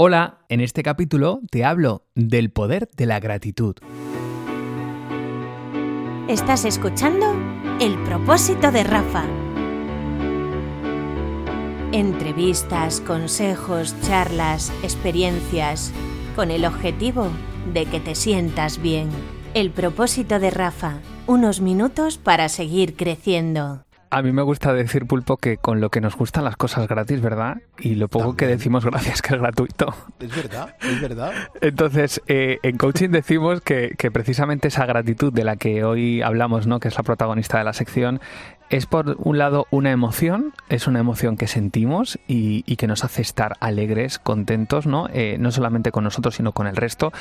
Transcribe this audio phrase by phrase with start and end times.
[0.00, 3.74] Hola, en este capítulo te hablo del poder de la gratitud.
[6.28, 7.26] Estás escuchando
[7.80, 9.24] El propósito de Rafa.
[11.90, 15.92] Entrevistas, consejos, charlas, experiencias,
[16.36, 17.26] con el objetivo
[17.74, 19.08] de que te sientas bien.
[19.52, 23.87] El propósito de Rafa, unos minutos para seguir creciendo.
[24.10, 27.20] A mí me gusta decir, Pulpo, que con lo que nos gustan las cosas gratis,
[27.20, 27.58] ¿verdad?
[27.78, 29.94] Y lo poco que decimos gracias que es gratuito.
[30.18, 31.32] Es verdad, es verdad.
[31.60, 36.66] Entonces, eh, en coaching decimos que, que, precisamente esa gratitud de la que hoy hablamos,
[36.66, 36.80] ¿no?
[36.80, 38.20] que es la protagonista de la sección,
[38.70, 43.22] es por un lado una emoción, es una emoción que sentimos y, que nos hace
[43.22, 45.08] estar alegres, contentos, ¿no?
[45.12, 47.12] Eh, no solamente con nosotros, sino con el resto.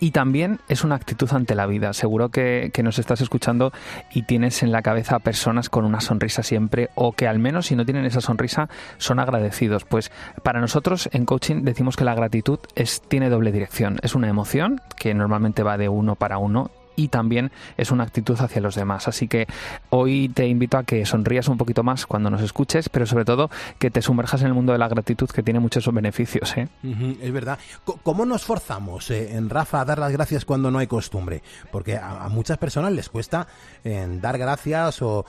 [0.00, 1.92] Y también es una actitud ante la vida.
[1.92, 3.72] Seguro que, que nos estás escuchando
[4.12, 7.76] y tienes en la cabeza personas con una sonrisa siempre, o que al menos si
[7.76, 8.68] no tienen esa sonrisa,
[8.98, 9.84] son agradecidos.
[9.84, 10.10] Pues
[10.42, 13.98] para nosotros en coaching decimos que la gratitud es, tiene doble dirección.
[14.02, 18.38] Es una emoción que normalmente va de uno para uno y también es una actitud
[18.38, 19.08] hacia los demás.
[19.08, 19.46] Así que
[19.90, 23.50] hoy te invito a que sonrías un poquito más cuando nos escuches, pero sobre todo
[23.78, 26.56] que te sumerjas en el mundo de la gratitud que tiene muchos beneficios.
[26.56, 26.68] ¿eh?
[27.20, 27.58] es verdad.
[28.02, 31.42] ¿Cómo nos forzamos eh, en Rafa a dar las gracias cuando no hay costumbre?
[31.70, 33.46] Porque a, muchas personas les cuesta
[33.84, 35.24] dar gracias o,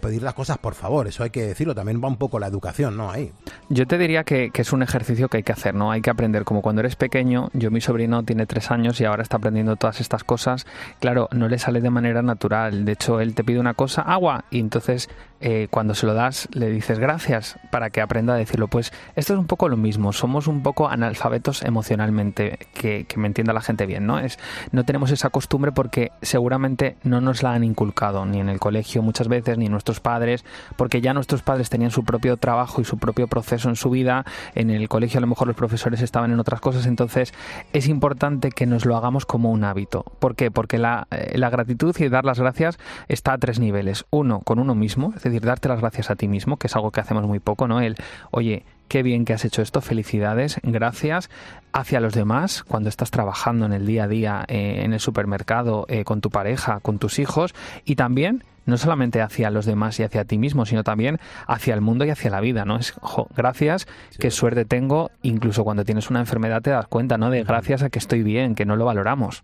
[0.00, 1.06] pedir las cosas por favor.
[1.06, 1.74] Eso hay que decirlo.
[1.74, 3.10] También va un poco la educación, ¿no?
[3.10, 3.32] Ahí.
[3.68, 5.90] Yo te diría que, que es un ejercicio que hay que hacer, ¿no?
[5.90, 6.44] Hay que aprender.
[6.44, 10.00] Como cuando eres pequeño, yo mi sobrino tiene tres años y ahora está aprendiendo todas
[10.00, 10.66] estas cosas
[11.00, 12.84] claro, no le sale de manera natural.
[12.84, 15.08] De hecho, él te pide una cosa, agua, y entonces
[15.40, 18.68] eh, cuando se lo das le dices gracias para que aprenda a decirlo.
[18.68, 23.52] Pues esto es un poco lo mismo, somos un poco analfabetos emocionalmente, que, me entienda
[23.52, 24.18] la gente bien, ¿no?
[24.18, 24.38] Es,
[24.72, 29.02] no tenemos esa costumbre porque seguramente no nos la han inculcado, ni en el colegio
[29.02, 30.44] muchas veces, ni nuestros padres,
[30.76, 34.24] porque ya nuestros padres tenían su propio trabajo y su propio proceso en su vida,
[34.54, 37.32] en el colegio a lo mejor los profesores estaban en otras cosas, entonces
[37.72, 40.04] es importante que nos lo hagamos como un hábito.
[40.18, 40.50] ¿Por qué?
[40.50, 42.78] Porque la, eh, la gratitud y dar las gracias
[43.08, 44.04] está a tres niveles.
[44.10, 46.90] Uno, con uno mismo, es decir, darte las gracias a ti mismo, que es algo
[46.90, 47.80] que hacemos muy poco, ¿no?
[47.80, 47.96] El,
[48.30, 51.30] oye, qué bien que has hecho esto, felicidades, gracias
[51.72, 55.86] hacia los demás cuando estás trabajando en el día a día, eh, en el supermercado,
[55.88, 60.02] eh, con tu pareja, con tus hijos y también no solamente hacia los demás y
[60.02, 62.76] hacia ti mismo, sino también hacia el mundo y hacia la vida, ¿no?
[62.78, 62.94] Es,
[63.34, 67.30] gracias, qué suerte tengo, incluso cuando tienes una enfermedad te das cuenta, ¿no?
[67.30, 69.42] De gracias a que estoy bien, que no lo valoramos.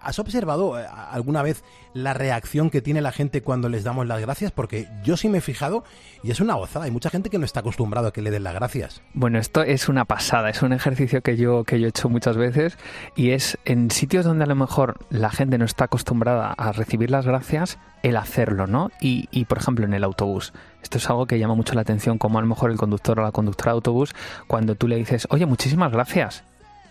[0.00, 4.20] ¿Has observado eh, alguna vez la reacción que tiene la gente cuando les damos las
[4.20, 4.52] gracias?
[4.52, 5.82] Porque yo sí me he fijado
[6.22, 6.84] y es una gozada.
[6.84, 9.02] Hay mucha gente que no está acostumbrado a que le den las gracias.
[9.12, 12.36] Bueno, esto es una pasada, es un ejercicio que yo, que yo he hecho muchas
[12.36, 12.78] veces
[13.16, 17.10] y es en sitios donde a lo mejor la gente no está acostumbrada a recibir
[17.10, 18.90] las gracias, el hacerlo, ¿no?
[19.00, 20.52] Y, y, por ejemplo en el autobús.
[20.82, 23.22] Esto es algo que llama mucho la atención, como a lo mejor el conductor o
[23.22, 24.14] la conductora de autobús,
[24.46, 26.44] cuando tú le dices, oye, muchísimas gracias.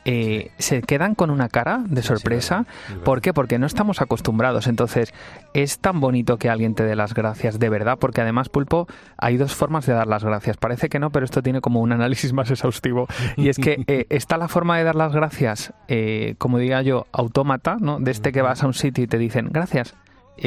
[0.06, 2.66] Eh, se quedan con una cara de sorpresa.
[3.04, 3.34] ¿Por qué?
[3.34, 4.68] Porque no estamos acostumbrados.
[4.68, 5.14] Entonces,
[5.54, 8.88] es tan bonito que alguien te dé las gracias de verdad, porque además, Pulpo,
[9.18, 10.58] hay dos formas de dar las gracias.
[10.58, 13.08] Parece que no, pero esto tiene como un análisis más exhaustivo.
[13.36, 17.06] Y es que eh, está la forma de dar las gracias, eh, como diría yo,
[17.12, 18.00] autómata, ¿no?
[18.00, 19.96] De este que vas a un sitio y te dicen gracias